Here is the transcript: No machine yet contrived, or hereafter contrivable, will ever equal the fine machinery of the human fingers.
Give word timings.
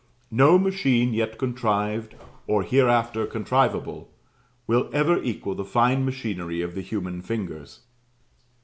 No 0.31 0.57
machine 0.57 1.13
yet 1.13 1.37
contrived, 1.37 2.15
or 2.47 2.63
hereafter 2.63 3.27
contrivable, 3.27 4.07
will 4.65 4.89
ever 4.91 5.21
equal 5.21 5.53
the 5.53 5.63
fine 5.63 6.03
machinery 6.05 6.63
of 6.63 6.73
the 6.73 6.81
human 6.81 7.21
fingers. 7.21 7.81